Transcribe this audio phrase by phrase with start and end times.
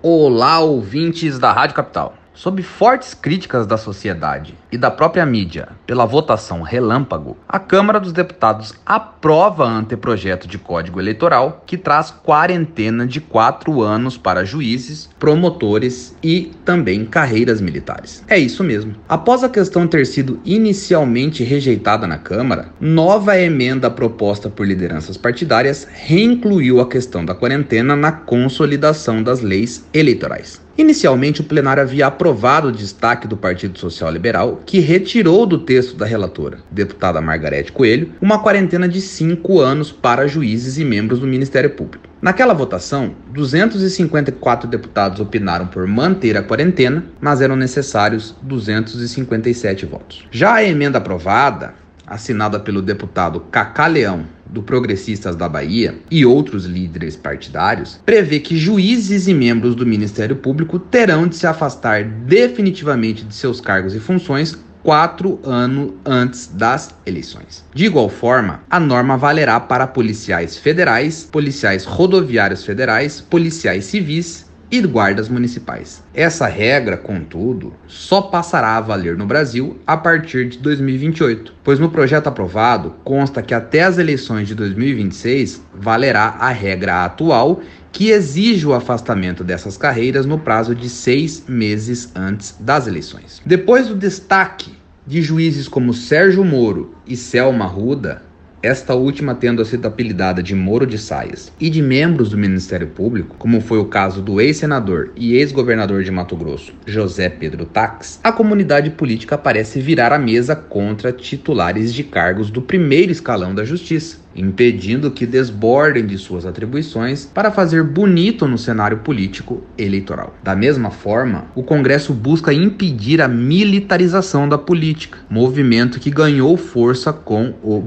[0.00, 2.14] Olá, ouvintes da Rádio Capital.
[2.38, 8.12] Sob fortes críticas da sociedade e da própria mídia pela votação relâmpago, a Câmara dos
[8.12, 16.16] Deputados aprova anteprojeto de Código Eleitoral que traz quarentena de quatro anos para juízes, promotores
[16.22, 18.22] e também carreiras militares.
[18.28, 18.94] É isso mesmo.
[19.08, 25.88] Após a questão ter sido inicialmente rejeitada na Câmara, nova emenda proposta por lideranças partidárias
[25.92, 30.67] reincluiu a questão da quarentena na consolidação das leis eleitorais.
[30.78, 35.96] Inicialmente, o plenário havia aprovado o destaque do Partido Social Liberal, que retirou do texto
[35.96, 41.26] da relatora, deputada Margarete Coelho, uma quarentena de cinco anos para juízes e membros do
[41.26, 42.06] Ministério Público.
[42.22, 50.28] Naquela votação, 254 deputados opinaram por manter a quarentena, mas eram necessários 257 votos.
[50.30, 51.74] Já a emenda aprovada,
[52.10, 58.56] assinada pelo deputado Cacá Leão, do Progressistas da Bahia, e outros líderes partidários, prevê que
[58.56, 64.00] juízes e membros do Ministério Público terão de se afastar definitivamente de seus cargos e
[64.00, 67.64] funções quatro anos antes das eleições.
[67.74, 74.80] De igual forma, a norma valerá para policiais federais, policiais rodoviários federais, policiais civis e
[74.82, 76.02] guardas municipais.
[76.14, 81.90] Essa regra, contudo, só passará a valer no Brasil a partir de 2028, pois no
[81.90, 87.60] projeto aprovado consta que até as eleições de 2026 valerá a regra atual
[87.90, 93.40] que exige o afastamento dessas carreiras no prazo de seis meses antes das eleições.
[93.44, 98.22] Depois do destaque de juízes como Sérgio Moro e Selma Ruda,
[98.62, 103.36] esta última tendo sido apelidada de Moro de Saias, e de membros do Ministério Público,
[103.38, 108.32] como foi o caso do ex-senador e ex-governador de Mato Grosso, José Pedro Tax, a
[108.32, 114.18] comunidade política parece virar a mesa contra titulares de cargos do primeiro escalão da justiça,
[114.34, 120.34] impedindo que desbordem de suas atribuições para fazer bonito no cenário político eleitoral.
[120.42, 127.12] Da mesma forma, o Congresso busca impedir a militarização da política, movimento que ganhou força
[127.12, 127.80] com o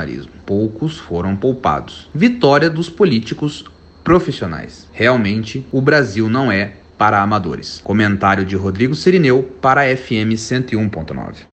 [0.00, 0.32] bolsonarismo.
[0.46, 2.08] Poucos foram poupados.
[2.14, 3.64] Vitória dos políticos
[4.02, 4.88] profissionais.
[4.92, 7.80] Realmente, o Brasil não é para amadores.
[7.82, 11.46] Comentário de Rodrigo Sirineu para FM 101.9.